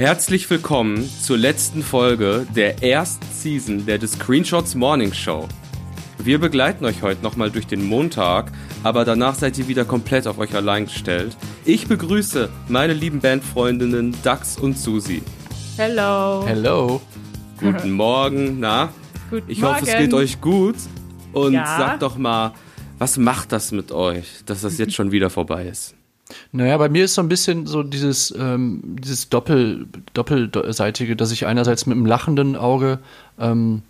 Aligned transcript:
Herzlich 0.00 0.48
willkommen 0.48 1.06
zur 1.20 1.36
letzten 1.36 1.82
Folge 1.82 2.46
der 2.56 2.82
ersten 2.82 3.26
Season 3.34 3.84
der 3.84 4.00
The 4.00 4.06
Screenshots 4.06 4.74
Morning 4.74 5.12
Show. 5.12 5.46
Wir 6.16 6.38
begleiten 6.38 6.86
euch 6.86 7.02
heute 7.02 7.22
nochmal 7.22 7.50
durch 7.50 7.66
den 7.66 7.84
Montag, 7.84 8.50
aber 8.82 9.04
danach 9.04 9.34
seid 9.34 9.58
ihr 9.58 9.68
wieder 9.68 9.84
komplett 9.84 10.26
auf 10.26 10.38
euch 10.38 10.54
allein 10.54 10.86
gestellt. 10.86 11.36
Ich 11.66 11.86
begrüße 11.86 12.48
meine 12.68 12.94
lieben 12.94 13.20
Bandfreundinnen 13.20 14.16
Dax 14.22 14.56
und 14.56 14.78
Susi. 14.78 15.20
Hello. 15.76 16.44
Hello. 16.46 17.02
Guten 17.58 17.90
Morgen, 17.92 18.58
na? 18.58 18.88
Guten 19.28 19.50
Ich 19.50 19.62
hoffe, 19.62 19.82
es 19.82 19.88
Morgen. 19.90 19.98
geht 20.02 20.14
euch 20.14 20.40
gut. 20.40 20.76
Und 21.34 21.52
Ja. 21.52 21.76
sagt 21.76 22.00
doch 22.00 22.16
mal, 22.16 22.54
was 22.98 23.18
macht 23.18 23.52
das 23.52 23.70
mit 23.70 23.92
euch, 23.92 24.26
dass 24.46 24.62
das 24.62 24.78
jetzt 24.78 24.94
schon 24.94 25.12
wieder 25.12 25.28
vorbei 25.28 25.66
ist? 25.66 25.94
Naja, 26.52 26.76
bei 26.76 26.88
mir 26.88 27.04
ist 27.04 27.14
so 27.14 27.22
ein 27.22 27.28
bisschen 27.28 27.66
so 27.66 27.82
dieses, 27.82 28.34
ähm, 28.38 28.80
dieses 28.84 29.28
Doppel, 29.28 29.86
Doppelseitige, 30.14 31.16
dass 31.16 31.32
ich 31.32 31.46
einerseits 31.46 31.86
mit 31.86 31.96
einem 31.96 32.06
lachenden 32.06 32.56
Auge 32.56 32.98
ähm, 33.38 33.82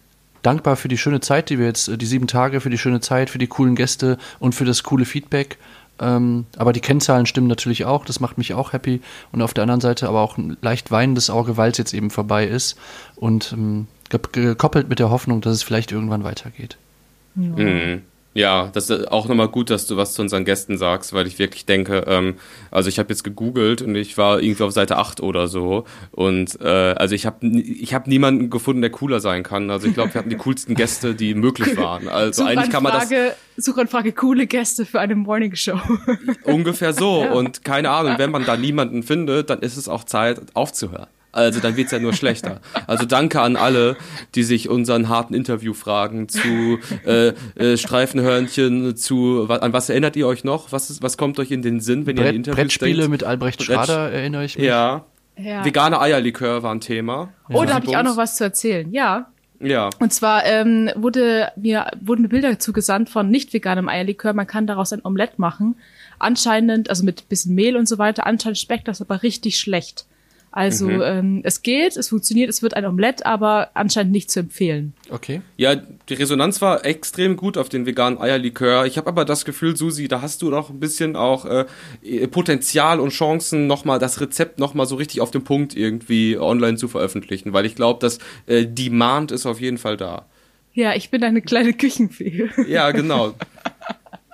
dankbar 0.43 0.77
für 0.77 0.89
die 0.89 0.99
schöne 0.99 1.21
Zeit, 1.21 1.51
die 1.51 1.59
wir 1.59 1.66
jetzt, 1.66 1.89
äh, 1.89 1.99
die 1.99 2.07
sieben 2.07 2.27
Tage, 2.27 2.61
für 2.61 2.71
die 2.71 2.79
schöne 2.79 3.01
Zeit, 3.01 3.30
für 3.30 3.39
die 3.39 3.47
coolen 3.47 3.77
Gäste 3.77 4.19
und 4.39 4.55
für 4.55 4.65
das 4.65 4.83
coole 4.83 5.05
Feedback. 5.05 5.59
Ähm, 6.03 6.47
aber 6.57 6.73
die 6.73 6.80
Kennzahlen 6.80 7.27
stimmen 7.27 7.47
natürlich 7.47 7.85
auch, 7.85 8.07
das 8.07 8.21
macht 8.21 8.39
mich 8.39 8.55
auch 8.55 8.73
happy. 8.73 9.02
Und 9.33 9.43
auf 9.43 9.52
der 9.52 9.63
anderen 9.63 9.83
Seite 9.83 10.09
aber 10.09 10.21
auch 10.21 10.38
ein 10.38 10.57
leicht 10.63 10.91
weinendes 10.91 11.29
Auge, 11.29 11.59
weil 11.59 11.73
es 11.73 11.79
jetzt 11.79 11.93
eben 11.93 12.11
vorbei 12.11 12.47
ist. 12.47 12.77
Und 13.16 13.52
ähm, 13.52 13.87
ge- 14.09 14.21
gekoppelt 14.33 14.88
mit 14.88 14.99
der 14.99 15.11
Hoffnung, 15.11 15.43
dass 15.43 15.52
es 15.55 15.63
vielleicht 15.63 15.93
irgendwann 15.93 16.25
weitergeht. 16.25 16.79
Mhm. 17.35 18.01
Ja, 18.41 18.71
das 18.73 18.89
ist 18.89 19.12
auch 19.12 19.29
nochmal 19.29 19.49
gut, 19.49 19.69
dass 19.69 19.87
du 19.87 19.99
was 19.99 20.15
zu 20.15 20.23
unseren 20.23 20.47
Gästen 20.47 20.79
sagst, 20.79 21.12
weil 21.12 21.27
ich 21.27 21.39
wirklich 21.39 21.67
denke, 21.67 22.05
ähm, 22.07 22.37
also 22.71 22.89
ich 22.89 22.99
habe 22.99 23.11
jetzt 23.11 23.23
gegoogelt 23.23 23.83
und 23.83 23.95
ich 23.95 24.16
war 24.16 24.41
irgendwie 24.41 24.63
auf 24.63 24.73
Seite 24.73 24.97
8 24.97 25.21
oder 25.21 25.47
so 25.47 25.85
und 26.11 26.59
äh, 26.63 26.66
also 26.66 27.15
ich 27.15 27.27
habe 27.27 27.47
ich 27.47 27.93
hab 27.93 28.07
niemanden 28.07 28.49
gefunden, 28.49 28.80
der 28.80 28.91
cooler 28.91 29.21
sein 29.21 29.43
kann. 29.43 29.71
Also 29.71 29.89
ich 29.89 29.95
glaube, 29.95 30.15
wir 30.15 30.18
hatten 30.18 30.30
die 30.30 30.37
coolsten 30.37 30.74
Gäste, 30.74 31.15
die 31.15 31.35
möglich 31.46 31.77
waren. 31.77 32.09
Also 32.09 32.45
eigentlich 32.45 32.71
kann 32.71 32.83
man 32.83 32.95
das 32.95 33.11
Suchanfrage, 33.59 34.13
coole 34.13 34.46
Gäste 34.46 34.87
für 34.87 35.01
eine 35.01 35.16
Morning 35.16 35.55
Show. 35.55 35.79
ungefähr 36.45 36.95
so 36.95 37.21
und 37.33 37.63
keine 37.63 37.91
Ahnung, 37.91 38.15
wenn 38.16 38.30
man 38.30 38.46
da 38.46 38.57
niemanden 38.57 39.02
findet, 39.02 39.51
dann 39.51 39.61
ist 39.61 39.77
es 39.77 39.87
auch 39.87 40.05
Zeit 40.05 40.41
aufzuhören. 40.55 41.09
Also 41.33 41.61
dann 41.61 41.77
wird's 41.77 41.93
ja 41.93 41.99
nur 42.01 42.13
schlechter. 42.13 42.61
Also 42.87 43.07
danke 43.07 43.41
an 43.41 43.57
alle, 43.57 43.97
die 44.35 44.43
sich 44.43 44.69
unseren 44.69 45.09
harten 45.09 45.33
Interviewfragen 45.35 46.29
zu 46.29 46.79
äh, 47.07 47.33
äh, 47.57 47.77
Streifenhörnchen, 47.77 48.97
zu 48.97 49.47
an 49.49 49.73
was 49.73 49.89
erinnert 49.89 50.17
ihr 50.17 50.27
euch 50.27 50.45
noch? 50.45 50.73
Was, 50.73 50.91
ist, 50.91 51.03
was 51.03 51.17
kommt 51.17 51.39
euch 51.39 51.51
in 51.51 51.63
den 51.63 51.81
Sinn, 51.81 52.07
wenn 52.07 52.17
ihr 52.17 52.23
an 52.23 52.25
Brett, 52.25 52.33
die 52.33 52.37
Interviews 52.37 52.57
Brettspiele 52.57 52.97
denkt? 52.97 53.11
mit 53.11 53.25
Albrecht 53.25 53.59
Brett- 53.59 53.67
Schrader 53.67 54.11
erinnere 54.11 54.45
ich 54.45 54.57
mich. 54.57 54.67
Ja. 54.67 55.05
Ja. 55.39 55.65
Vegane 55.65 56.01
Eierlikör 56.01 56.63
war 56.63 56.75
ein 56.75 56.81
Thema. 56.81 57.31
Oh, 57.49 57.65
da 57.65 57.75
habe 57.75 57.87
ich 57.87 57.97
auch 57.97 58.03
noch 58.03 58.17
was 58.17 58.37
zu 58.37 58.45
erzählen. 58.45 58.93
Ja. 58.93 59.31
Ja. 59.59 59.91
Und 59.99 60.13
zwar 60.13 60.45
ähm, 60.47 60.91
wurde 60.97 61.53
mir 61.57 61.87
wurden 62.01 62.23
mir 62.23 62.29
Bilder 62.29 62.59
zugesandt 62.59 63.09
von 63.11 63.31
nicht 63.31 63.53
veganem 63.53 63.89
Eierlikör. 63.89 64.33
Man 64.33 64.47
kann 64.47 64.67
daraus 64.67 64.93
ein 64.93 65.01
Omelett 65.05 65.39
machen. 65.39 65.77
Anscheinend, 66.19 66.91
also 66.91 67.05
mit 67.05 67.28
bisschen 67.28 67.55
Mehl 67.55 67.77
und 67.77 67.89
so 67.89 67.97
weiter. 67.99 68.27
Anscheinend 68.27 68.59
schmeckt 68.59 68.89
das 68.89 69.01
aber 69.01 69.23
richtig 69.23 69.59
schlecht. 69.59 70.06
Also 70.53 70.88
Mhm. 70.88 71.03
ähm, 71.04 71.41
es 71.44 71.62
geht, 71.62 71.97
es 71.97 72.09
funktioniert, 72.09 72.50
es 72.50 72.60
wird 72.60 72.75
ein 72.75 72.84
Omelett, 72.84 73.25
aber 73.25 73.70
anscheinend 73.75 74.10
nicht 74.12 74.31
zu 74.32 74.41
empfehlen. 74.41 74.94
Okay. 75.09 75.43
Ja, 75.56 75.76
die 75.76 76.15
Resonanz 76.15 76.60
war 76.60 76.84
extrem 76.84 77.37
gut 77.37 77.56
auf 77.56 77.69
den 77.69 77.87
veganen 77.87 78.20
Eierlikör. 78.20 78.84
Ich 78.84 78.97
habe 78.98 79.09
aber 79.09 79.25
das 79.25 79.44
Gefühl, 79.44 79.76
Susi, 79.76 80.09
da 80.09 80.22
hast 80.22 80.43
du 80.43 80.50
noch 80.50 80.69
ein 80.71 80.81
bisschen 80.81 81.15
auch 81.15 81.44
äh, 81.44 81.66
Potenzial 82.26 82.98
und 82.98 83.10
Chancen, 83.10 83.69
nochmal 83.69 84.00
das 84.00 84.21
Rezept 84.21 84.59
nochmal 84.59 84.87
so 84.87 84.97
richtig 84.97 85.21
auf 85.21 85.31
den 85.31 85.44
Punkt 85.44 85.76
irgendwie 85.76 86.37
online 86.37 86.76
zu 86.78 86.88
veröffentlichen, 86.88 87.53
weil 87.53 87.65
ich 87.65 87.76
glaube, 87.76 88.00
dass 88.00 88.19
äh, 88.47 88.66
Demand 88.66 89.31
ist 89.31 89.47
auf 89.47 89.60
jeden 89.60 89.78
Fall 89.78 89.97
da. 89.97 90.26
Ja, 90.72 90.94
ich 90.94 91.10
bin 91.10 91.22
eine 91.22 91.43
kleine 91.43 91.72
Küchenfee. 91.75 92.48
Ja, 92.69 92.91
genau. 92.91 93.34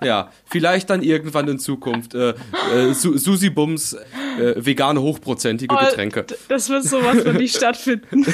Ja, 0.03 0.31
vielleicht 0.45 0.91
dann 0.91 1.03
irgendwann 1.03 1.49
in 1.49 1.59
Zukunft 1.59 2.15
äh, 2.15 2.31
äh, 2.75 2.93
Su 2.93 3.17
Susi 3.17 3.49
Bums 3.49 3.97
äh, 4.39 4.65
vegane 4.65 5.01
hochprozentige 5.01 5.75
Getränke. 5.75 6.25
D- 6.25 6.35
Das 6.49 6.69
wird 6.69 6.85
sowas 6.85 7.23
von 7.23 7.37
nicht 7.37 7.57
stattfinden. 7.57 8.25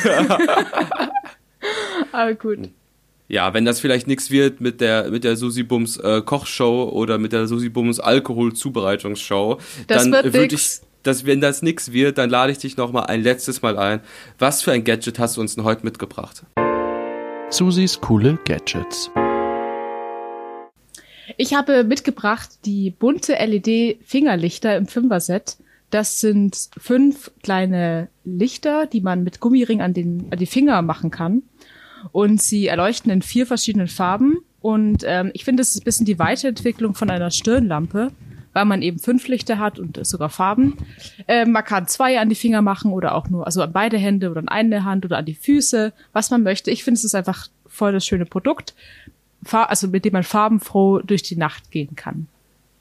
aber 2.12 2.34
gut. 2.34 2.70
Ja, 3.28 3.54
wenn 3.54 3.64
das 3.64 3.80
vielleicht 3.80 4.06
nichts 4.08 4.30
wird 4.30 4.60
mit 4.60 4.80
der 4.80 5.10
mit 5.10 5.24
der 5.24 5.36
Susi 5.36 5.62
Bums 5.62 5.96
äh, 5.96 6.20
Kochshow 6.22 6.90
oder 6.92 7.18
mit 7.18 7.32
der 7.32 7.46
Susi 7.46 7.68
Bums 7.70 7.98
Alkoholzubereitungsshow, 8.00 9.58
Das 9.86 10.02
dann 10.02 10.12
wird 10.12 10.34
würde 10.34 10.54
ich 10.54 10.80
dass 11.02 11.26
wenn 11.26 11.40
das 11.40 11.62
nichts 11.62 11.92
wird, 11.92 12.18
dann 12.18 12.30
lade 12.30 12.52
ich 12.52 12.58
dich 12.58 12.76
noch 12.76 12.92
mal 12.92 13.02
ein 13.04 13.22
letztes 13.22 13.60
Mal 13.62 13.76
ein. 13.76 14.00
Was 14.38 14.62
für 14.62 14.70
ein 14.72 14.84
Gadget 14.84 15.18
hast 15.18 15.36
du 15.36 15.40
uns 15.40 15.54
denn 15.56 15.64
heute 15.64 15.84
mitgebracht? 15.84 16.42
Susis 17.50 18.00
coole 18.00 18.38
Gadgets. 18.44 19.10
Ich 21.38 21.54
habe 21.54 21.82
mitgebracht 21.84 22.50
die 22.66 22.90
bunte 22.90 23.32
LED-Fingerlichter 23.34 24.76
im 24.76 24.86
Fünfer-Set. 24.86 25.56
Das 25.92 26.20
sind 26.20 26.70
fünf 26.78 27.30
kleine 27.42 28.08
Lichter, 28.24 28.86
die 28.86 29.02
man 29.02 29.24
mit 29.24 29.40
Gummiring 29.40 29.82
an, 29.82 29.92
den, 29.92 30.26
an 30.30 30.38
die 30.38 30.46
Finger 30.46 30.80
machen 30.80 31.10
kann. 31.10 31.42
Und 32.12 32.40
sie 32.40 32.66
erleuchten 32.66 33.12
in 33.12 33.20
vier 33.20 33.46
verschiedenen 33.46 33.88
Farben. 33.88 34.38
Und 34.62 35.04
ähm, 35.06 35.30
ich 35.34 35.44
finde, 35.44 35.60
es 35.60 35.74
ist 35.74 35.82
ein 35.82 35.84
bisschen 35.84 36.06
die 36.06 36.18
Weiterentwicklung 36.18 36.94
von 36.94 37.10
einer 37.10 37.30
Stirnlampe, 37.30 38.10
weil 38.54 38.64
man 38.64 38.80
eben 38.80 38.98
fünf 38.98 39.28
Lichter 39.28 39.58
hat 39.58 39.78
und 39.78 40.04
sogar 40.06 40.30
Farben. 40.30 40.78
Ähm, 41.28 41.52
man 41.52 41.64
kann 41.64 41.86
zwei 41.86 42.18
an 42.18 42.30
die 42.30 42.36
Finger 42.36 42.62
machen 42.62 42.90
oder 42.90 43.14
auch 43.14 43.28
nur, 43.28 43.44
also 43.44 43.60
an 43.60 43.72
beide 43.72 43.98
Hände 43.98 44.30
oder 44.30 44.40
an 44.40 44.48
eine 44.48 44.84
Hand 44.84 45.04
oder 45.04 45.18
an 45.18 45.26
die 45.26 45.34
Füße, 45.34 45.92
was 46.14 46.30
man 46.30 46.42
möchte. 46.42 46.70
Ich 46.70 46.84
finde, 46.84 46.96
es 46.96 47.04
ist 47.04 47.14
einfach 47.14 47.48
voll 47.66 47.92
das 47.92 48.06
schöne 48.06 48.24
Produkt. 48.24 48.74
Also 49.50 49.88
mit 49.88 50.06
dem 50.06 50.14
man 50.14 50.22
farbenfroh 50.22 51.00
durch 51.00 51.22
die 51.22 51.36
Nacht 51.36 51.70
gehen 51.70 51.96
kann. 51.96 52.28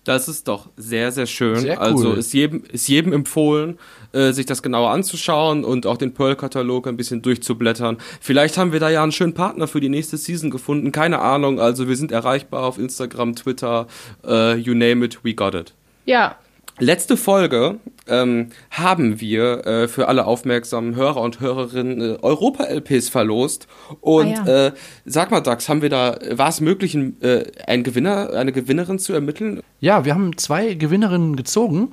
Das 0.03 0.28
ist 0.28 0.47
doch 0.47 0.69
sehr, 0.78 1.12
sehr 1.12 1.28
schön. 1.28 1.57
Sehr 1.57 1.78
cool. 1.78 1.84
Also 1.84 2.13
ist 2.13 2.34
jedem, 2.34 2.63
ist 2.72 2.88
jedem 2.88 3.13
empfohlen, 3.13 3.78
äh, 4.13 4.31
sich 4.31 4.47
das 4.47 4.63
genauer 4.63 4.89
anzuschauen 4.89 5.63
und 5.63 5.85
auch 5.85 5.97
den 5.97 6.13
Pearl-Katalog 6.13 6.88
ein 6.88 6.97
bisschen 6.97 7.22
durchzublättern. 7.22 7.97
Vielleicht 8.19 8.57
haben 8.57 8.72
wir 8.72 8.79
da 8.79 8.90
ja 8.90 9.03
einen 9.03 9.11
schönen 9.11 9.34
Partner 9.34 9.67
für 9.67 9.79
die 9.79 9.90
nächste 9.90 10.17
Season 10.17 10.50
gefunden. 10.50 10.91
Keine 10.91 11.19
Ahnung. 11.19 11.59
Also 11.59 11.88
wir 11.88 11.95
sind 11.95 12.11
erreichbar 12.11 12.63
auf 12.63 12.79
Instagram, 12.79 13.35
Twitter, 13.35 13.88
äh, 14.25 14.56
you 14.56 14.73
name 14.73 15.06
it, 15.06 15.23
we 15.23 15.35
got 15.35 15.53
it. 15.53 15.73
Ja, 16.06 16.35
Letzte 16.81 17.16
Folge 17.16 17.78
ähm, 18.08 18.50
haben 18.72 19.22
wir 19.22 19.68
äh, 19.68 19.88
für 19.88 20.08
alle 20.08 20.25
aufmerksamen 20.25 20.96
Hörer 20.96 21.22
und 21.22 21.40
Hörerinnen 21.40 22.02
äh, 22.02 22.18
Europa-LPs 22.24 23.08
verlost. 23.09 23.68
Und 24.02 24.40
Ah, 24.40 24.46
ja. 24.47 24.66
äh, 24.68 24.72
sag 25.06 25.30
mal, 25.30 25.41
Dax, 25.41 25.70
haben 25.70 25.84
wir 25.84 25.90
da, 25.90 26.18
war 26.31 26.50
es 26.50 26.59
möglich, 26.59 26.96
ein, 26.96 27.22
äh, 27.22 27.44
einen 27.68 27.84
Gewinner, 27.84 28.31
eine 28.34 28.52
Gewinnerin 28.52 28.97
zu 28.97 29.14
ermitteln? 29.14 29.62
Ja, 29.80 30.06
wir 30.06 30.16
haben 30.16 30.36
zwei 30.38 30.74
Gewinnerinnen 30.74 31.36
gezogen, 31.36 31.91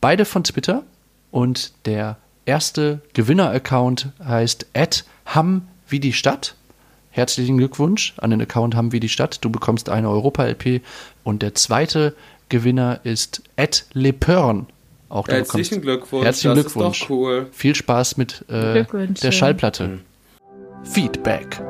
beide 0.00 0.24
von 0.24 0.42
Twitter. 0.42 0.82
Und 1.30 1.72
der 1.86 2.16
erste 2.44 3.02
Gewinner-Account 3.12 4.08
heißt 4.26 4.66
@ham 5.26 5.68
wie 5.88 6.00
die 6.00 6.12
Stadt. 6.12 6.56
Herzlichen 7.10 7.58
Glückwunsch 7.58 8.14
an 8.16 8.30
den 8.30 8.42
Account 8.42 8.74
ham 8.74 8.90
wie 8.90 8.98
die 8.98 9.08
Stadt. 9.08 9.38
Du 9.44 9.48
bekommst 9.48 9.88
eine 9.88 10.10
Europa-LP. 10.10 10.80
Und 11.22 11.42
der 11.42 11.54
zweite 11.54 12.16
Gewinner 12.48 13.00
ist 13.04 13.42
@lepörn. 13.92 14.66
Auch 15.08 15.26
du 15.28 15.32
Herzlichen 15.34 15.80
bekommst- 15.80 15.82
Glückwunsch. 15.82 16.24
Herzlichen 16.24 16.56
das 16.56 16.64
Glückwunsch. 16.66 17.00
ist 17.00 17.08
doch 17.08 17.10
cool. 17.10 17.46
Viel 17.52 17.74
Spaß 17.74 18.16
mit 18.16 18.44
äh, 18.48 18.84
der 19.22 19.32
Schallplatte. 19.32 20.00
Feedback. 20.82 21.60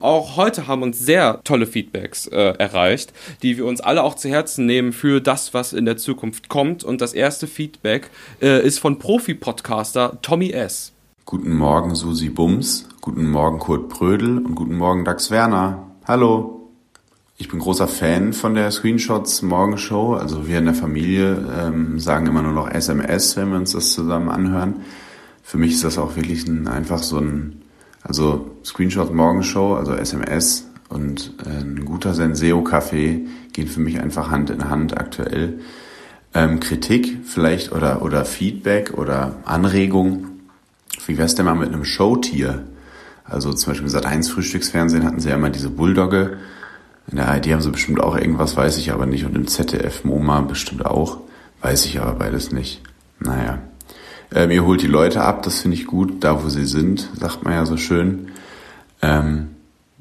Auch 0.00 0.36
heute 0.36 0.66
haben 0.66 0.82
uns 0.82 0.98
sehr 0.98 1.40
tolle 1.44 1.66
Feedbacks 1.66 2.26
äh, 2.26 2.36
erreicht, 2.58 3.14
die 3.42 3.56
wir 3.56 3.64
uns 3.64 3.80
alle 3.80 4.02
auch 4.02 4.14
zu 4.16 4.28
Herzen 4.28 4.66
nehmen 4.66 4.92
für 4.92 5.20
das, 5.22 5.54
was 5.54 5.72
in 5.72 5.86
der 5.86 5.96
Zukunft 5.96 6.50
kommt. 6.50 6.84
Und 6.84 7.00
das 7.00 7.14
erste 7.14 7.46
Feedback 7.46 8.10
äh, 8.42 8.62
ist 8.66 8.80
von 8.80 8.98
Profi-Podcaster 8.98 10.18
Tommy 10.20 10.50
S. 10.50 10.92
Guten 11.24 11.54
Morgen 11.56 11.94
Susi 11.94 12.28
Bums, 12.28 12.86
guten 13.00 13.30
Morgen 13.30 13.58
Kurt 13.58 13.88
Brödel 13.88 14.36
und 14.38 14.54
guten 14.54 14.76
Morgen 14.76 15.06
Dax 15.06 15.30
Werner. 15.30 15.86
Hallo. 16.06 16.63
Ich 17.36 17.48
bin 17.48 17.58
großer 17.58 17.88
Fan 17.88 18.32
von 18.32 18.54
der 18.54 18.70
Screenshots 18.70 19.42
Morgenshow. 19.42 20.14
Also 20.14 20.46
wir 20.46 20.58
in 20.58 20.66
der 20.66 20.74
Familie 20.74 21.46
ähm, 21.58 21.98
sagen 21.98 22.26
immer 22.26 22.42
nur 22.42 22.52
noch 22.52 22.70
SMS, 22.70 23.36
wenn 23.36 23.50
wir 23.50 23.56
uns 23.56 23.72
das 23.72 23.92
zusammen 23.92 24.28
anhören. 24.28 24.82
Für 25.42 25.58
mich 25.58 25.72
ist 25.72 25.84
das 25.84 25.98
auch 25.98 26.16
wirklich 26.16 26.46
ein, 26.46 26.68
einfach 26.68 27.02
so 27.02 27.18
ein, 27.18 27.62
also 28.02 28.50
Screenshots 28.64 29.12
Morgenshow, 29.12 29.74
also 29.74 29.94
SMS 29.94 30.68
und 30.88 31.32
äh, 31.44 31.60
ein 31.60 31.84
guter 31.84 32.14
Senseo-Kaffee 32.14 33.26
gehen 33.52 33.68
für 33.68 33.80
mich 33.80 34.00
einfach 34.00 34.30
Hand 34.30 34.50
in 34.50 34.70
Hand 34.70 34.96
aktuell. 34.96 35.60
Ähm, 36.34 36.60
Kritik 36.60 37.18
vielleicht 37.24 37.72
oder, 37.72 38.02
oder 38.02 38.24
Feedback 38.24 38.94
oder 38.96 39.36
Anregung 39.44 40.28
wie 41.06 41.18
wär's 41.18 41.34
denn 41.34 41.44
mal 41.44 41.54
mit 41.54 41.68
einem 41.68 41.84
Showtier? 41.84 42.64
Also 43.24 43.52
zum 43.52 43.72
Beispiel 43.72 43.88
im 43.88 43.94
Sat1 43.94 44.30
Frühstücksfernsehen 44.30 45.04
hatten 45.04 45.20
sie 45.20 45.30
ja 45.30 45.34
immer 45.34 45.50
diese 45.50 45.70
Bulldogge. 45.70 46.38
In 47.10 47.16
der 47.16 47.28
ARD 47.28 47.48
haben 47.48 47.60
sie 47.60 47.70
bestimmt 47.70 48.00
auch 48.00 48.16
irgendwas, 48.16 48.56
weiß 48.56 48.78
ich 48.78 48.92
aber 48.92 49.06
nicht. 49.06 49.24
Und 49.24 49.36
im 49.36 49.46
ZDF 49.46 50.04
MoMA 50.04 50.40
bestimmt 50.42 50.86
auch. 50.86 51.18
Weiß 51.60 51.86
ich 51.86 52.00
aber 52.00 52.12
beides 52.12 52.52
nicht. 52.52 52.82
Naja. 53.20 53.58
Ähm, 54.34 54.50
ihr 54.50 54.64
holt 54.64 54.82
die 54.82 54.86
Leute 54.86 55.22
ab, 55.22 55.42
das 55.42 55.60
finde 55.60 55.76
ich 55.76 55.86
gut, 55.86 56.24
da 56.24 56.42
wo 56.42 56.48
sie 56.48 56.66
sind, 56.66 57.08
sagt 57.18 57.44
man 57.44 57.54
ja 57.54 57.66
so 57.66 57.76
schön. 57.76 58.28
Ähm, 59.00 59.50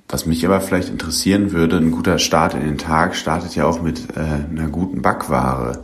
was 0.10 0.26
mich 0.26 0.46
aber 0.46 0.62
vielleicht 0.62 0.90
interessieren 0.90 1.52
würde, 1.52 1.78
ein 1.78 1.92
guter 1.92 2.20
Start 2.20 2.54
in 2.54 2.62
den 2.62 2.78
Tag 2.78 3.16
startet 3.16 3.56
ja 3.56 3.66
auch 3.66 3.82
mit 3.82 4.16
äh, 4.16 4.20
einer 4.20 4.70
guten 4.70 5.02
Backware. 5.02 5.84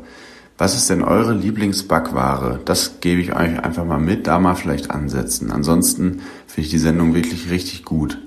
Was 0.57 0.75
ist 0.75 0.89
denn 0.89 1.03
eure 1.03 1.33
Lieblingsbackware? 1.33 2.59
Das 2.65 2.99
gebe 2.99 3.21
ich 3.21 3.33
euch 3.33 3.63
einfach 3.63 3.85
mal 3.85 3.99
mit, 3.99 4.27
da 4.27 4.39
mal 4.39 4.55
vielleicht 4.55 4.91
ansetzen. 4.91 5.51
Ansonsten 5.51 6.21
finde 6.47 6.61
ich 6.61 6.69
die 6.69 6.77
Sendung 6.79 7.13
wirklich 7.13 7.49
richtig 7.49 7.85
gut. 7.85 8.17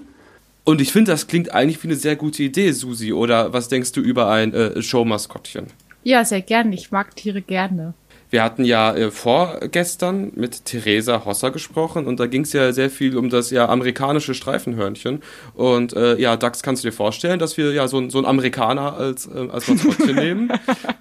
Und 0.65 0.81
ich 0.81 0.93
finde, 0.93 1.11
das 1.11 1.27
klingt 1.27 1.53
eigentlich 1.53 1.83
wie 1.83 1.89
eine 1.89 1.97
sehr 1.97 2.17
gute 2.17 2.43
Idee, 2.43 2.71
Susi. 2.73 3.13
Oder 3.13 3.53
was 3.53 3.69
denkst 3.69 3.93
du 3.93 4.01
über 4.01 4.31
ein 4.31 4.55
äh, 4.55 4.81
Showmaskottchen? 4.81 5.67
Ja, 6.05 6.25
sehr 6.25 6.43
gerne. 6.43 6.75
Ich 6.75 6.91
mag 6.91 7.15
Tiere 7.17 7.43
gerne. 7.43 7.95
Wir 8.33 8.43
hatten 8.43 8.65
ja 8.65 8.95
äh, 8.95 9.11
vorgestern 9.11 10.33
mit 10.35 10.65
Theresa 10.65 11.27
Hosser 11.27 11.51
gesprochen 11.51 12.07
und 12.07 12.19
da 12.19 12.27
ging 12.27 12.45
es 12.45 12.55
ja 12.55 12.73
sehr 12.73 12.89
viel 12.89 13.19
um 13.19 13.29
das 13.29 13.51
ja 13.51 13.69
amerikanische 13.69 14.33
Streifenhörnchen. 14.33 15.23
Und 15.53 15.93
äh, 15.93 16.17
ja, 16.19 16.39
Dax, 16.39 16.63
kannst 16.63 16.83
du 16.83 16.89
dir 16.89 16.95
vorstellen, 16.95 17.39
dass 17.39 17.59
wir 17.59 17.75
ja 17.75 17.87
so, 17.89 17.99
ein, 17.99 18.09
so 18.09 18.17
einen 18.17 18.27
Amerikaner 18.27 18.97
als, 18.97 19.27
äh, 19.27 19.49
als 19.53 19.69
Maskottchen 19.69 20.15
nehmen? 20.17 20.51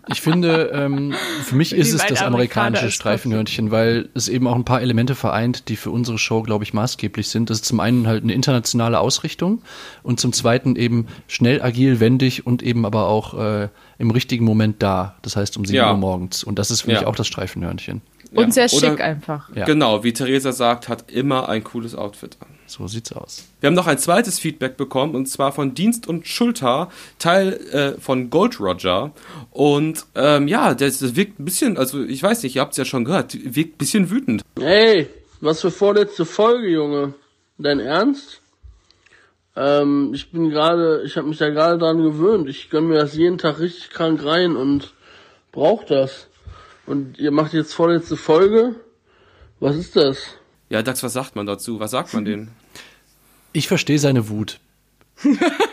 Ich 0.10 0.20
finde, 0.20 0.72
ähm, 0.74 1.14
für 1.46 1.56
mich 1.56 1.72
ist 1.72 1.94
es 1.94 2.06
das 2.06 2.22
amerikanische 2.22 2.92
Streifenhörnchen, 2.92 3.72
weil 3.72 4.10
es 4.14 4.28
eben 4.28 4.46
auch 4.46 4.56
ein 4.56 4.66
paar 4.66 4.82
Elemente 4.82 5.16
vereint, 5.16 5.70
die 5.70 5.78
für 5.78 5.90
unsere 5.90 6.18
Show, 6.18 6.42
glaube 6.44 6.66
ich, 6.66 6.74
maßgeblich 6.74 7.30
sind. 7.30 7.50
Das 7.50 7.60
ist 7.60 7.66
zum 7.66 7.80
einen 7.80 8.08
halt 8.08 8.24
eine 8.24 8.34
internationale 8.34 9.00
Ausrichtung 9.00 9.62
und 10.04 10.20
zum 10.20 10.34
zweiten 10.34 10.76
eben 10.76 11.08
schnell, 11.30 11.62
agil, 11.62 12.02
wendig 12.02 12.46
und 12.46 12.62
eben 12.62 12.86
aber 12.86 13.08
auch 13.08 13.40
äh, 13.40 13.70
im 14.02 14.12
richtigen 14.12 14.44
Moment 14.44 14.82
da. 14.84 15.16
Das 15.22 15.36
heißt 15.36 15.56
um 15.58 15.64
7 15.66 15.76
Ja. 15.78 15.92
Uhr 15.92 15.98
morgens. 15.98 16.44
Und 16.44 16.60
das 16.60 16.72
ist 16.72 16.82
für 16.82 16.92
Ja. 16.92 17.00
mich 17.00 17.08
auch 17.08 17.16
das 17.16 17.28
Streifenhörnchen. 17.28 18.02
Und 18.34 18.46
Ja. 18.48 18.52
sehr 18.52 18.70
schick 18.70 18.94
Oder- 18.94 19.04
einfach. 19.04 19.50
Ja. 19.56 19.66
Genau, 19.66 20.04
wie 20.04 20.14
Theresa 20.14 20.52
sagt, 20.54 20.88
hat 20.90 21.12
immer 21.12 21.50
ein 21.50 21.64
cooles 21.64 21.96
Outfit 21.96 22.38
an. 22.40 22.48
So 22.66 22.88
sieht's 22.88 23.12
aus. 23.12 23.44
Wir 23.60 23.68
haben 23.68 23.74
noch 23.74 23.88
ein 23.88 23.98
zweites 23.98 24.40
Feedback 24.40 24.78
bekommen 24.78 25.14
und 25.16 25.28
zwar 25.28 25.52
von 25.52 25.74
Dienst 25.74 26.08
und 26.08 26.26
Schulter, 26.26 26.90
Teil 27.20 27.54
äh, 27.74 28.00
von 28.00 28.30
Gold 28.30 28.60
Roger. 28.62 29.12
Und 29.52 30.06
ähm, 30.16 30.48
ja, 30.48 30.74
das, 30.74 31.00
das 31.00 31.16
wirkt 31.18 31.40
ein 31.40 31.46
bisschen, 31.46 31.78
also 31.78 32.04
ich 32.04 32.24
weiß 32.24 32.44
nicht, 32.44 32.56
ihr 32.56 32.62
habt 32.62 32.72
es 32.72 32.78
ja 32.78 32.86
schon 32.86 33.04
gehört, 33.04 33.34
wirkt 33.34 33.76
ein 33.76 33.78
bisschen 33.78 34.10
wütend. 34.10 34.42
Ey, 34.60 35.08
was 35.42 35.62
für 35.62 35.72
vorletzte 35.72 36.26
Folge, 36.26 36.70
Junge. 36.70 37.14
Dein 37.58 37.80
Ernst? 37.82 38.41
Ähm, 39.56 40.12
ich 40.14 40.32
bin 40.32 40.50
gerade, 40.50 41.04
ich 41.06 41.18
habe 41.18 41.28
mich 41.28 41.38
da 41.38 41.50
gerade 41.50 41.78
dran 41.78 42.02
gewöhnt. 42.02 42.50
Ich 42.50 42.70
gönn 42.70 42.88
mir 42.88 43.00
das 43.00 43.16
jeden 43.16 43.38
Tag 43.38 43.60
richtig 43.60 43.90
krank 43.90 44.24
rein 44.24 44.56
und 44.56 44.94
brauch 45.52 45.84
das. 45.84 46.28
Und 46.86 47.20
ihr 47.20 47.32
macht 47.32 47.54
jetzt 47.54 47.74
vorletzte 47.74 48.18
Folge? 48.18 48.76
Was 49.60 49.76
ist 49.76 49.96
das? 49.96 50.18
Ja, 50.70 50.82
Dax, 50.82 51.04
was 51.04 51.14
sagt 51.14 51.36
man 51.36 51.46
dazu? 51.46 51.80
Was 51.80 51.92
sagt 51.92 52.14
man 52.14 52.26
denen? 52.26 52.52
Ich 53.54 53.68
verstehe 53.68 54.00
seine 54.00 54.30
Wut. 54.30 54.60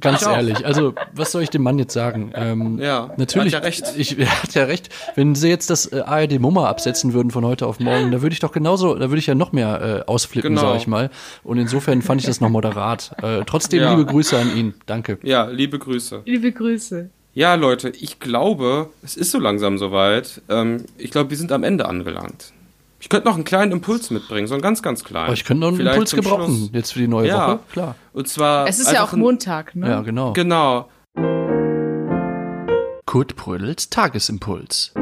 Ganz 0.00 0.24
ehrlich, 0.24 0.64
also 0.64 0.94
was 1.12 1.32
soll 1.32 1.42
ich 1.42 1.50
dem 1.50 1.62
Mann 1.62 1.78
jetzt 1.78 1.92
sagen? 1.92 2.30
Ähm, 2.34 2.78
Ja, 2.78 3.12
natürlich. 3.16 3.52
er 3.52 3.58
hat 3.58 3.64
ja 3.64 3.68
recht. 3.68 3.84
Ich, 3.96 4.18
er 4.18 4.42
hat 4.42 4.54
ja 4.54 4.64
recht. 4.64 4.88
Wenn 5.16 5.34
sie 5.34 5.48
jetzt 5.48 5.70
das 5.70 5.86
äh, 5.92 6.00
ARD 6.00 6.38
Mummer 6.38 6.68
absetzen 6.68 7.12
würden 7.14 7.30
von 7.30 7.44
heute 7.44 7.66
auf 7.66 7.80
morgen, 7.80 8.10
da 8.12 8.22
würde 8.22 8.32
ich 8.32 8.40
doch 8.40 8.52
genauso, 8.52 8.94
da 8.94 9.10
würde 9.10 9.18
ich 9.18 9.26
ja 9.26 9.34
noch 9.34 9.52
mehr 9.52 10.04
äh, 10.06 10.10
ausflippen, 10.10 10.54
Genau. 10.54 10.60
sag 10.72 10.76
ich 10.76 10.86
mal. 10.86 11.10
Und 11.42 11.58
insofern 11.58 12.02
fand 12.02 12.20
ich 12.20 12.26
das 12.26 12.40
noch 12.40 12.48
moderat. 12.50 13.12
Äh, 13.22 13.42
trotzdem 13.46 13.82
Ja. 13.82 13.90
liebe 13.94 14.06
Grüße 14.06 14.38
an 14.38 14.56
ihn. 14.56 14.74
Danke. 14.86 15.18
Ja, 15.22 15.46
liebe 15.46 15.78
Grüße. 15.78 16.22
Liebe 16.24 16.52
Grüße. 16.52 17.10
Ja, 17.34 17.54
Leute, 17.54 17.90
ich 17.90 18.18
glaube, 18.20 18.90
es 19.02 19.16
ist 19.16 19.30
so 19.30 19.38
langsam 19.38 19.78
soweit. 19.78 20.42
Ähm, 20.48 20.84
ich 20.96 21.10
glaube, 21.10 21.30
wir 21.30 21.36
sind 21.36 21.52
am 21.52 21.62
Ende 21.64 21.86
angelangt. 21.86 22.52
Ich 23.00 23.08
könnte 23.08 23.28
noch 23.28 23.36
einen 23.36 23.44
kleinen 23.44 23.70
Impuls 23.72 24.10
mitbringen, 24.10 24.48
so 24.48 24.54
einen 24.54 24.62
ganz, 24.62 24.82
ganz 24.82 25.04
kleinen. 25.04 25.26
Aber 25.26 25.34
ich 25.34 25.44
könnte 25.44 25.60
noch 25.60 25.68
einen 25.68 25.76
Vielleicht 25.76 25.94
Impuls 25.96 26.10
gebrauchen 26.14 26.56
Schluss. 26.56 26.70
jetzt 26.72 26.92
für 26.92 26.98
die 26.98 27.06
neue 27.08 27.28
Ja. 27.28 27.48
Woche. 27.48 27.58
Klar. 27.72 27.94
Und 28.12 28.28
zwar. 28.28 28.66
Es 28.66 28.78
ist 28.80 28.90
ja 28.90 29.04
auch 29.04 29.12
ein- 29.12 29.20
Montag, 29.20 29.76
ne? 29.76 29.88
Ja, 29.88 30.00
genau. 30.02 30.32
Genau. 30.32 30.88
Kurt 33.06 33.36
Prödels 33.36 33.88
Tagesimpuls. 33.90 34.92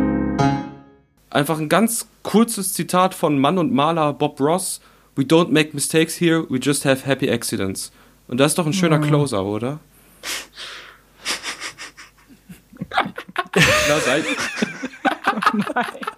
Einfach 1.31 1.59
ein 1.59 1.69
ganz 1.69 2.07
kurzes 2.23 2.73
Zitat 2.75 3.15
von 3.15 3.39
Mann 3.39 3.59
und 3.59 3.73
Maler 3.73 4.13
Bob 4.13 4.41
Ross. 4.41 4.81
We 5.17 5.23
don't 5.25 5.49
make 5.51 5.71
mistakes 5.73 6.21
here, 6.21 6.45
we 6.51 6.59
just 6.59 6.85
have 6.85 7.07
happy 7.07 7.31
accidents. 7.31 7.91
Und 8.29 8.39
das 8.39 8.53
ist 8.53 8.59
doch 8.59 8.67
ein 8.67 8.73
schöner 8.75 8.99
Closer, 8.99 9.45
oder? 9.45 9.81
Na, 13.89 13.99
sei, 14.05 14.23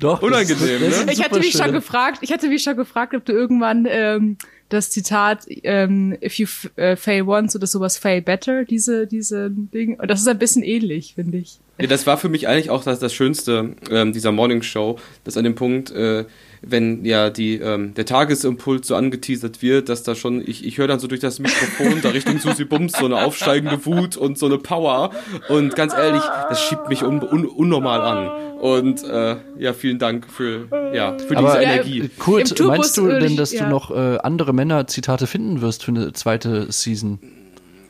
Doch. 0.00 0.22
Unangenehm, 0.22 0.80
das, 0.80 0.96
das 0.96 1.06
ne? 1.06 1.12
Ich 1.12 1.22
hatte 1.22 1.38
mich 1.38 1.52
schon 1.52 1.72
gefragt, 1.72 2.18
ich 2.22 2.32
hatte 2.32 2.48
mich 2.48 2.62
schon 2.64 2.76
gefragt, 2.76 3.14
ob 3.14 3.24
du 3.24 3.32
irgendwann 3.32 3.86
ähm, 3.88 4.36
das 4.68 4.90
Zitat 4.90 5.44
ähm, 5.62 6.16
If 6.22 6.34
you 6.38 6.44
f- 6.44 6.70
äh, 6.76 6.96
fail 6.96 7.22
once 7.28 7.54
oder 7.54 7.66
sowas 7.68 7.96
fail 7.98 8.20
better, 8.22 8.64
diese 8.64 9.06
diese 9.06 9.50
Ding. 9.50 9.98
Und 10.00 10.08
das 10.10 10.20
ist 10.20 10.26
ein 10.28 10.38
bisschen 10.38 10.62
ähnlich, 10.64 11.14
finde 11.14 11.38
ich. 11.38 11.60
Ja, 11.80 11.86
das 11.86 12.06
war 12.06 12.16
für 12.18 12.28
mich 12.28 12.48
eigentlich 12.48 12.70
auch 12.70 12.84
das, 12.84 12.98
das 12.98 13.12
Schönste 13.14 13.70
ähm, 13.90 14.12
dieser 14.12 14.32
Morning 14.32 14.62
Show, 14.62 14.98
dass 15.24 15.36
an 15.36 15.44
dem 15.44 15.54
Punkt, 15.54 15.90
äh, 15.90 16.24
wenn 16.62 17.04
ja 17.06 17.30
die, 17.30 17.54
ähm, 17.56 17.94
der 17.94 18.04
Tagesimpuls 18.04 18.86
so 18.86 18.94
angeteasert 18.94 19.62
wird, 19.62 19.88
dass 19.88 20.02
da 20.02 20.14
schon, 20.14 20.42
ich, 20.46 20.66
ich 20.66 20.76
höre 20.78 20.88
dann 20.88 20.98
so 21.00 21.06
durch 21.08 21.20
das 21.20 21.38
Mikrofon 21.38 22.00
da 22.02 22.10
Richtung 22.10 22.38
Susi 22.38 22.64
Bums 22.64 22.92
so 22.98 23.06
eine 23.06 23.24
aufsteigende 23.24 23.84
Wut 23.86 24.16
und 24.18 24.36
so 24.38 24.46
eine 24.46 24.58
Power. 24.58 25.10
Und 25.48 25.74
ganz 25.74 25.94
ehrlich, 25.94 26.22
das 26.50 26.60
schiebt 26.62 26.88
mich 26.90 27.02
un, 27.02 27.22
un, 27.22 27.46
unnormal 27.46 28.00
an. 28.02 28.50
Und 28.60 29.02
äh, 29.04 29.36
ja, 29.58 29.72
vielen 29.72 29.98
Dank 29.98 30.26
für, 30.30 30.68
ja, 30.94 31.16
für 31.16 31.34
diese 31.34 31.38
Aber 31.38 31.62
Ja, 31.62 31.72
Energie. 31.72 32.00
äh, 32.02 32.08
Kurt, 32.18 32.60
meinst 32.60 32.94
du 32.98 33.06
denn, 33.08 33.24
ich- 33.24 33.36
dass 33.36 33.52
ja. 33.52 33.64
du 33.64 33.70
noch 33.70 33.90
äh, 33.90 34.18
andere 34.18 34.52
Männer-Zitate 34.52 35.26
finden 35.26 35.62
wirst 35.62 35.82
für 35.82 35.92
eine 35.92 36.12
zweite 36.12 36.70
Season? 36.70 37.18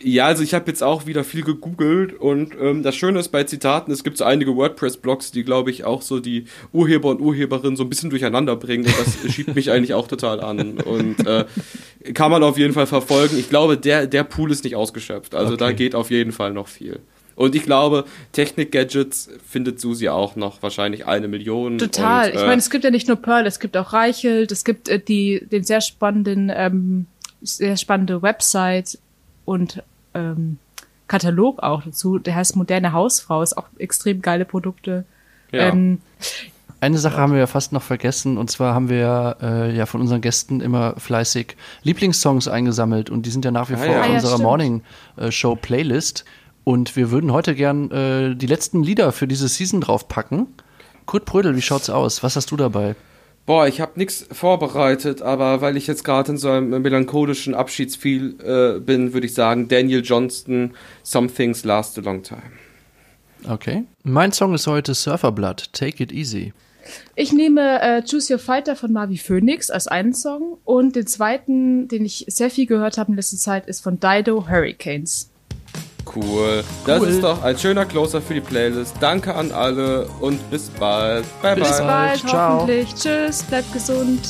Ja, 0.03 0.27
also 0.27 0.43
ich 0.43 0.55
habe 0.55 0.65
jetzt 0.69 0.83
auch 0.83 1.07
wieder 1.07 1.25
viel 1.25 1.43
gegoogelt 1.43 2.15
und 2.15 2.55
ähm, 2.59 2.83
das 2.83 2.97
Schöne 2.97 3.19
ist 3.19 3.29
bei 3.29 3.45
Zitaten, 3.45 3.93
es 3.93 4.03
gibt 4.03 4.17
so 4.17 4.25
einige 4.25 4.57
WordPress-Blogs, 4.57 5.31
die, 5.31 5.45
glaube 5.45 5.71
ich, 5.71 5.85
auch 5.85 6.01
so 6.01 6.21
die 6.21 6.47
Urheber 6.73 7.11
und 7.11 7.21
Urheberinnen 7.21 7.77
so 7.77 7.83
ein 7.83 7.91
bisschen 7.91 8.09
durcheinander 8.09 8.57
bringen 8.57 8.87
und 8.87 8.95
das 8.99 9.19
schiebt 9.35 9.55
mich 9.55 9.71
eigentlich 9.71 9.93
auch 9.93 10.09
total 10.09 10.41
an 10.41 10.79
und 10.79 11.27
äh, 11.27 11.45
kann 12.15 12.31
man 12.31 12.43
auf 12.43 12.57
jeden 12.57 12.73
Fall 12.73 12.87
verfolgen. 12.87 13.39
Ich 13.39 13.51
glaube, 13.51 13.77
der, 13.77 14.07
der 14.07 14.25
Pool 14.25 14.51
ist 14.51 14.65
nicht 14.65 14.75
ausgeschöpft, 14.75 15.35
also 15.35 15.57
da 15.57 15.67
Okay. 15.67 15.75
geht 15.75 15.95
auf 15.95 16.11
jeden 16.11 16.33
Fall 16.33 16.53
noch 16.55 16.69
viel. 16.69 17.01
Und 17.37 17.55
ich 17.55 17.63
glaube, 17.63 18.05
Technik-Gadgets 18.33 19.31
findet 19.47 19.81
Susi 19.81 20.09
auch 20.09 20.37
noch 20.37 20.63
wahrscheinlich 20.63 21.07
eine 21.07 21.29
Million. 21.29 21.79
Total. 21.79 22.29
Und, 22.29 22.35
ich 22.37 22.41
äh, 22.43 22.47
meine, 22.47 22.59
es 22.59 22.71
gibt 22.71 22.85
ja 22.85 22.91
nicht 22.91 23.09
nur 23.09 23.17
Pearl, 23.17 23.47
es 23.47 23.61
gibt 23.61 23.77
auch 23.77 23.93
Reichelt, 23.93 24.51
es 24.53 24.65
gibt 24.65 24.89
äh, 24.89 24.99
die 24.99 25.47
den 25.51 25.63
sehr 25.63 25.81
spannenden, 25.81 26.51
ähm, 26.55 27.07
sehr 27.43 27.77
spannende 27.77 28.21
Website 28.23 28.99
und 29.45 29.83
ähm, 30.15 30.59
Katalog 31.09 31.63
auch 31.63 31.83
dazu. 31.83 32.19
Der 32.19 32.35
heißt 32.35 32.57
Moderne 32.57 32.93
Hausfrau, 32.93 33.43
ist 33.43 33.57
auch 33.57 33.67
extrem 33.79 34.23
geile 34.23 34.45
Produkte. 34.45 35.05
ja. 35.53 35.69
Ähm, 35.69 36.01
Eine 36.83 36.97
Sache 36.97 37.19
haben 37.19 37.33
wir 37.33 37.41
ja 37.41 37.47
fast 37.47 37.73
noch 37.73 37.83
vergessen, 37.83 38.39
und 38.39 38.51
zwar 38.51 38.75
haben 38.75 38.89
wir 38.89 38.97
ja, 38.97 39.33
äh, 39.43 39.77
ja 39.77 39.85
von 39.85 40.01
unseren 40.01 40.23
Gästen 40.23 40.63
immer 40.63 40.95
fleißig 40.97 41.57
Lieblingssongs 41.83 42.49
eingesammelt 42.49 43.11
und 43.11 43.27
die 43.27 43.31
sind 43.31 43.45
ja 43.45 43.51
nach 43.51 43.69
wie 43.69 43.75
Ah, 43.75 43.79
vor 43.79 43.87
ja. 43.87 44.01
auf 44.01 44.05
Ah, 44.07 44.09
ja, 44.09 44.15
unserer 44.15 44.31
stimmt. 44.31 44.45
Morning 44.45 44.83
äh, 45.17 45.31
Show 45.31 45.57
Playlist. 45.57 46.25
Und 46.65 46.97
wir 46.97 47.11
würden 47.11 47.33
heute 47.33 47.55
gern 47.55 47.91
äh, 47.91 48.35
die 48.35 48.47
letzten 48.47 48.83
Lieder 48.83 49.13
für 49.13 49.27
diese 49.29 49.49
Season 49.49 49.81
draufpacken. 49.83 50.47
Kurt 51.05 51.27
Brödel, 51.27 51.55
wie 51.55 51.61
schaut's 51.63 51.91
aus? 51.91 52.23
Was 52.23 52.37
hast 52.37 52.51
du 52.51 52.57
dabei? 52.57 52.95
Boah, 53.47 53.67
ich 53.67 53.81
habe 53.81 53.93
nichts 53.97 54.27
vorbereitet, 54.31 55.23
aber 55.23 55.61
weil 55.61 55.77
ich 55.77 55.87
jetzt 55.87 56.05
gerade 56.05 56.33
in 56.33 56.39
so 56.39 56.51
einem 56.51 56.83
melancholischen 56.83 57.55
Abschiedsfeel 57.55 58.37
äh, 58.41 58.81
bin, 58.81 59.13
würde 59.13 59.27
ich 59.27 59.35
sagen, 59.35 59.67
Daniel 59.69 60.03
Johnston, 60.05 60.75
Some 61.03 61.29
Things 61.29 61.65
Last 61.65 61.99
a 61.99 62.03
Long 62.03 62.23
Time. 62.23 62.43
Okay. 63.49 63.85
Mein 64.05 64.33
Song 64.33 64.55
ist 64.55 64.67
heute 64.67 64.95
Surferblood, 64.95 65.73
Take 65.73 66.03
It 66.03 66.13
Easy. 66.13 66.53
Ich 67.15 67.33
nehme 67.33 67.81
äh, 67.81 68.03
Choose 68.03 68.33
Your 68.33 68.39
Fighter 68.39 68.77
von 68.77 68.93
Marvi 68.93 69.17
Phoenix 69.17 69.71
als 69.71 69.87
einen 69.87 70.15
Song 70.15 70.59
und 70.65 70.97
den 70.97 71.07
zweiten, 71.07 71.89
den 71.89 72.05
ich 72.05 72.27
sehr 72.29 72.51
viel 72.51 72.67
gehört 72.67 72.99
habe 72.99 73.11
in 73.11 73.17
letzter 73.17 73.37
Zeit, 73.37 73.67
ist 73.67 73.81
von 73.81 73.99
Dido 74.01 74.49
Hurricanes. 74.49 75.30
Cool. 76.15 76.65
Das 76.87 77.01
Cool. 77.01 77.09
ist 77.09 77.23
doch 77.23 77.43
ein 77.43 77.59
schöner 77.59 77.85
Closer 77.85 78.21
für 78.21 78.35
die 78.35 78.41
Playlist. 78.41 78.95
Danke 79.01 79.35
an 79.35 79.53
alle 79.53 80.07
und 80.21 80.51
bis 80.51 80.69
bald. 80.71 81.25
Bye 81.43 81.55
Bis 81.57 81.65
bye. 81.65 81.71
Bis 81.71 81.79
bald. 81.79 81.89
bald, 81.89 82.29
Ciao. 82.29 82.55
hoffentlich. 82.55 82.95
Tschüss, 82.95 83.43
bleibt 83.45 83.73
gesund. 83.73 84.21